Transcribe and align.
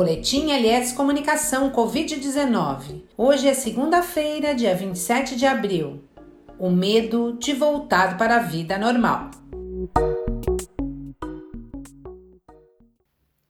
Boletim 0.00 0.50
LS 0.50 0.94
Comunicação 0.94 1.70
Covid-19. 1.70 3.02
Hoje 3.18 3.46
é 3.46 3.52
segunda-feira, 3.52 4.54
dia 4.54 4.74
27 4.74 5.36
de 5.36 5.44
abril. 5.44 6.02
O 6.58 6.70
medo 6.70 7.36
de 7.38 7.52
voltar 7.52 8.16
para 8.16 8.36
a 8.36 8.38
vida 8.38 8.78
normal. 8.78 9.30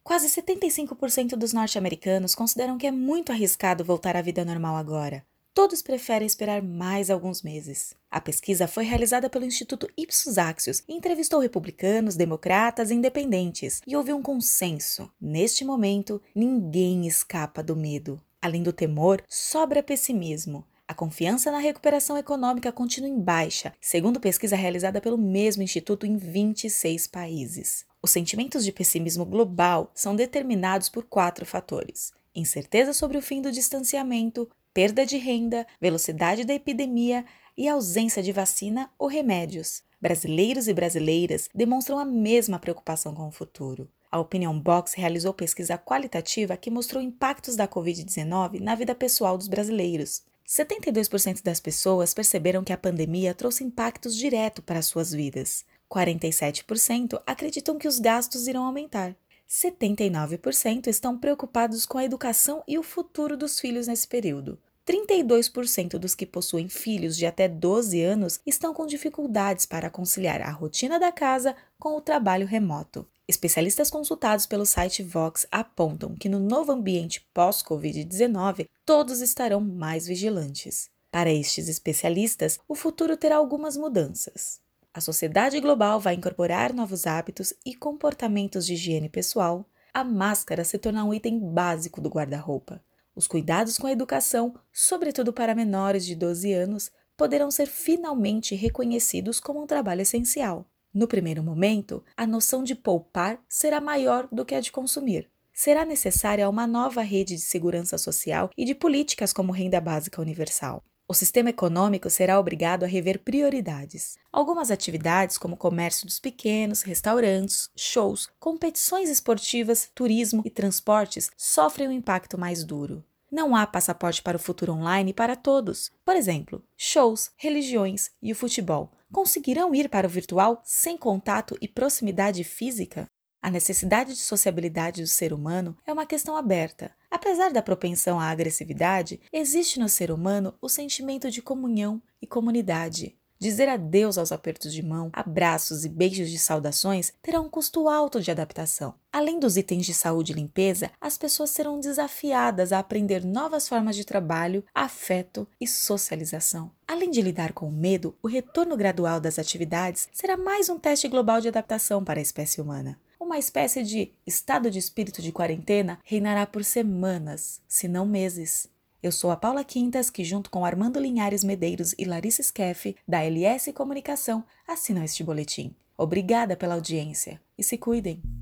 Quase 0.02 0.26
75% 0.26 1.36
dos 1.36 1.52
norte-americanos 1.52 2.34
consideram 2.34 2.76
que 2.76 2.89
é 2.89 2.90
muito 2.90 3.30
arriscado 3.30 3.85
voltar 3.85 4.17
à 4.17 4.21
vida 4.21 4.44
normal 4.44 4.75
agora. 4.75 5.25
Todos 5.53 5.82
preferem 5.82 6.27
esperar 6.27 6.62
mais 6.62 7.11
alguns 7.11 7.43
meses. 7.43 7.95
A 8.09 8.21
pesquisa 8.21 8.69
foi 8.69 8.85
realizada 8.85 9.29
pelo 9.29 9.45
Instituto 9.45 9.89
Ipsos 9.96 10.39
Axios 10.39 10.82
e 10.89 10.95
entrevistou 10.95 11.41
republicanos, 11.41 12.14
democratas 12.14 12.91
e 12.91 12.95
independentes, 12.95 13.82
e 13.85 13.96
houve 13.96 14.13
um 14.13 14.23
consenso. 14.23 15.11
Neste 15.21 15.64
momento, 15.64 16.22
ninguém 16.35 17.07
escapa 17.07 17.63
do 17.64 17.75
medo. 17.75 18.21
Além 18.41 18.63
do 18.63 18.72
temor, 18.72 19.22
sobra 19.29 19.82
pessimismo. 19.82 20.64
A 20.86 20.94
confiança 20.94 21.50
na 21.50 21.58
recuperação 21.58 22.17
econômica 22.17 22.72
continua 22.72 23.08
em 23.08 23.21
baixa, 23.21 23.72
segundo 23.80 24.21
pesquisa 24.21 24.57
realizada 24.57 25.00
pelo 25.00 25.19
mesmo 25.19 25.63
instituto 25.63 26.07
em 26.07 26.17
26 26.17 27.08
países. 27.08 27.85
Os 28.00 28.11
sentimentos 28.13 28.64
de 28.64 28.72
pessimismo 28.72 29.25
global 29.25 29.91
são 29.94 30.17
determinados 30.17 30.89
por 30.89 31.05
quatro 31.05 31.44
fatores: 31.44 32.12
incerteza 32.34 32.92
sobre 32.92 33.19
o 33.19 33.22
fim 33.22 33.42
do 33.42 33.53
distanciamento, 33.53 34.48
perda 34.72 35.05
de 35.05 35.16
renda, 35.16 35.66
velocidade 35.80 36.44
da 36.44 36.55
epidemia 36.55 37.24
e 37.56 37.69
ausência 37.69 38.22
de 38.22 38.33
vacina 38.33 38.91
ou 38.98 39.08
remédios. 39.08 39.83
Brasileiros 40.00 40.69
e 40.69 40.72
brasileiras 40.72 41.48
demonstram 41.55 41.98
a 41.98 42.05
mesma 42.05 42.58
preocupação 42.58 43.14
com 43.14 43.28
o 43.28 43.33
futuro. 43.33 43.88
A 44.10 44.19
Opinion 44.19 44.58
Box 44.58 44.94
realizou 44.94 45.33
pesquisa 45.33 45.78
qualitativa 45.78 46.56
que 46.56 46.70
mostrou 46.70 47.02
impactos 47.02 47.54
da 47.54 47.68
Covid-19 47.68 48.60
na 48.60 48.74
vida 48.74 48.94
pessoal 48.94 49.36
dos 49.36 49.46
brasileiros. 49.46 50.22
72% 50.48 51.44
das 51.44 51.60
pessoas 51.60 52.12
perceberam 52.12 52.64
que 52.64 52.72
a 52.72 52.78
pandemia 52.78 53.34
trouxe 53.34 53.62
impactos 53.62 54.16
direto 54.16 54.62
para 54.62 54.82
suas 54.82 55.12
vidas. 55.12 55.64
47% 55.88 57.20
acreditam 57.27 57.78
que 57.78 57.86
os 57.86 58.00
gastos 58.00 58.48
irão 58.48 58.64
aumentar. 58.64 59.14
79% 59.50 60.86
estão 60.86 61.18
preocupados 61.18 61.84
com 61.84 61.98
a 61.98 62.04
educação 62.04 62.62
e 62.68 62.78
o 62.78 62.84
futuro 62.84 63.36
dos 63.36 63.58
filhos 63.58 63.88
nesse 63.88 64.06
período. 64.06 64.56
32% 64.86 65.98
dos 65.98 66.14
que 66.14 66.24
possuem 66.24 66.68
filhos 66.68 67.16
de 67.16 67.26
até 67.26 67.48
12 67.48 68.00
anos 68.00 68.40
estão 68.46 68.72
com 68.72 68.86
dificuldades 68.86 69.66
para 69.66 69.90
conciliar 69.90 70.40
a 70.40 70.50
rotina 70.50 71.00
da 71.00 71.10
casa 71.10 71.56
com 71.78 71.96
o 71.96 72.00
trabalho 72.00 72.46
remoto. 72.46 73.06
Especialistas 73.26 73.90
consultados 73.90 74.46
pelo 74.46 74.64
site 74.64 75.02
Vox 75.02 75.46
apontam 75.50 76.14
que 76.14 76.28
no 76.28 76.38
novo 76.38 76.70
ambiente 76.70 77.26
pós-Covid-19, 77.34 78.68
todos 78.86 79.20
estarão 79.20 79.60
mais 79.60 80.06
vigilantes. 80.06 80.88
Para 81.10 81.32
estes 81.32 81.68
especialistas, 81.68 82.58
o 82.68 82.74
futuro 82.76 83.16
terá 83.16 83.36
algumas 83.36 83.76
mudanças. 83.76 84.60
A 84.92 85.00
sociedade 85.00 85.60
global 85.60 86.00
vai 86.00 86.14
incorporar 86.14 86.72
novos 86.72 87.06
hábitos 87.06 87.55
e 87.64 87.77
comportamentos 87.77 88.66
de 88.66 88.74
higiene 88.74 89.08
pessoal. 89.08 89.64
A 89.94 90.02
máscara 90.02 90.64
se 90.64 90.78
torna 90.78 91.05
um 91.05 91.14
item 91.14 91.38
básico 91.38 92.00
do 92.00 92.08
guarda-roupa. 92.08 92.83
Os 93.14 93.28
cuidados 93.28 93.78
com 93.78 93.86
a 93.86 93.92
educação, 93.92 94.52
sobretudo 94.72 95.33
para 95.33 95.55
menores 95.55 96.05
de 96.05 96.16
12 96.16 96.52
anos, 96.52 96.91
poderão 97.16 97.52
ser 97.52 97.66
finalmente 97.66 98.56
reconhecidos 98.56 99.38
como 99.38 99.62
um 99.62 99.66
trabalho 99.66 100.02
essencial. 100.02 100.66
No 100.92 101.06
primeiro 101.06 101.41
momento, 101.41 102.02
a 102.16 102.27
noção 102.27 102.64
de 102.64 102.74
poupar 102.74 103.41
será 103.48 103.80
maior 103.80 104.27
do 104.33 104.44
que 104.44 104.56
a 104.56 104.61
de 104.61 104.72
consumir. 104.72 105.30
Será 105.52 105.84
necessária 105.84 106.48
uma 106.48 106.66
nova 106.66 107.02
rede 107.02 107.36
de 107.36 107.42
segurança 107.42 107.96
social 107.96 108.50
e 108.56 108.64
de 108.64 108.74
políticas 108.74 109.33
como 109.33 109.52
renda 109.52 109.80
básica 109.80 110.20
universal. 110.20 110.83
O 111.10 111.12
sistema 111.12 111.50
econômico 111.50 112.08
será 112.08 112.38
obrigado 112.38 112.84
a 112.84 112.86
rever 112.86 113.18
prioridades. 113.18 114.16
Algumas 114.30 114.70
atividades, 114.70 115.36
como 115.36 115.56
comércio 115.56 116.06
dos 116.06 116.20
pequenos, 116.20 116.82
restaurantes, 116.82 117.68
shows, 117.74 118.28
competições 118.38 119.10
esportivas, 119.10 119.90
turismo 119.92 120.40
e 120.44 120.50
transportes, 120.50 121.28
sofrem 121.36 121.88
um 121.88 121.90
impacto 121.90 122.38
mais 122.38 122.62
duro. 122.62 123.04
Não 123.28 123.56
há 123.56 123.66
passaporte 123.66 124.22
para 124.22 124.36
o 124.36 124.40
futuro 124.40 124.72
online 124.72 125.12
para 125.12 125.34
todos. 125.34 125.90
Por 126.04 126.14
exemplo, 126.14 126.62
shows, 126.76 127.32
religiões 127.36 128.12
e 128.22 128.31
o 128.31 128.37
futebol 128.37 128.92
conseguirão 129.12 129.75
ir 129.75 129.88
para 129.88 130.06
o 130.06 130.10
virtual 130.10 130.62
sem 130.65 130.97
contato 130.97 131.59
e 131.60 131.66
proximidade 131.66 132.44
física? 132.44 133.10
A 133.43 133.51
necessidade 133.51 134.12
de 134.12 134.21
sociabilidade 134.21 135.01
do 135.01 135.09
ser 135.09 135.33
humano 135.33 135.75
é 135.87 135.93
uma 135.93 136.05
questão 136.05 136.37
aberta. 136.37 136.91
Apesar 137.11 137.51
da 137.51 137.62
propensão 137.62 138.21
à 138.21 138.27
agressividade, 138.27 139.19
existe 139.33 139.81
no 139.81 139.89
ser 139.89 140.11
humano 140.11 140.55
o 140.61 140.69
sentimento 140.69 141.31
de 141.31 141.41
comunhão 141.41 142.03
e 142.21 142.27
comunidade. 142.27 143.17
Dizer 143.39 143.71
adeus 143.71 144.19
aos 144.19 144.31
apertos 144.31 144.71
de 144.71 144.83
mão, 144.83 145.09
abraços 145.15 145.87
e 145.87 145.89
beijos 145.89 146.28
de 146.28 146.39
saudações 146.39 147.15
terá 147.23 147.41
um 147.41 147.49
custo 147.49 147.89
alto 147.89 148.21
de 148.21 148.31
adaptação. 148.31 148.93
Além 149.11 149.41
dos 149.41 149.57
itens 149.57 149.87
de 149.87 149.95
saúde 149.95 150.33
e 150.33 150.34
limpeza, 150.34 150.91
as 151.01 151.17
pessoas 151.17 151.49
serão 151.49 151.81
desafiadas 151.81 152.71
a 152.71 152.78
aprender 152.78 153.25
novas 153.25 153.67
formas 153.67 153.97
de 153.97 154.05
trabalho, 154.05 154.62
afeto 154.75 155.49
e 155.59 155.67
socialização. 155.67 156.71
Além 156.87 157.11
de 157.11 157.22
lidar 157.22 157.55
com 157.55 157.67
o 157.67 157.72
medo, 157.72 158.15
o 158.22 158.28
retorno 158.28 158.77
gradual 158.77 159.19
das 159.19 159.39
atividades 159.39 160.11
será 160.12 160.37
mais 160.37 160.69
um 160.69 160.78
teste 160.78 161.09
global 161.09 161.41
de 161.41 161.49
adaptação 161.49 162.05
para 162.05 162.21
a 162.21 162.22
espécie 162.22 162.61
humana 162.61 163.01
uma 163.21 163.39
espécie 163.39 163.83
de 163.83 164.13
estado 164.27 164.71
de 164.71 164.79
espírito 164.79 165.21
de 165.21 165.31
quarentena 165.31 166.01
reinará 166.03 166.47
por 166.47 166.65
semanas, 166.65 167.61
se 167.69 167.87
não 167.87 168.07
meses. 168.07 168.67
Eu 169.03 169.13
sou 169.13 169.31
a 169.31 169.37
Paula 169.37 169.63
Quintas, 169.63 170.11
que 170.11 170.25
junto 170.25 170.51
com 170.51 170.65
Armando 170.65 170.99
Linhares 170.99 171.45
Medeiros 171.45 171.95
e 171.99 172.05
Larissa 172.05 172.43
Skeff, 172.43 172.97
da 173.07 173.23
LS 173.23 173.73
Comunicação, 173.73 174.43
assinam 174.67 175.05
este 175.05 175.23
boletim. 175.23 175.75
Obrigada 175.97 176.57
pela 176.57 176.75
audiência 176.75 177.41
e 177.57 177.63
se 177.63 177.77
cuidem! 177.77 178.40